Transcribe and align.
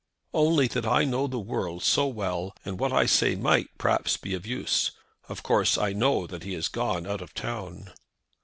"Only 0.33 0.67
that 0.69 0.87
I 0.87 1.03
know 1.03 1.27
the 1.27 1.37
world 1.37 1.83
so 1.83 2.07
well 2.07 2.55
that 2.63 2.73
what 2.73 2.91
I 2.91 3.05
say 3.05 3.35
might, 3.35 3.67
perhaps, 3.77 4.17
be 4.17 4.33
of 4.33 4.47
use. 4.47 4.89
Of 5.29 5.43
course 5.43 5.77
I 5.77 5.93
know 5.93 6.25
that 6.25 6.41
he 6.41 6.53
has 6.55 6.69
gone 6.69 7.05
out 7.05 7.21
of 7.21 7.35
town." 7.35 7.91